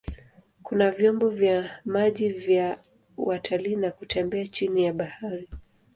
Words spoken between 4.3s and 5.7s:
chini ya bahari.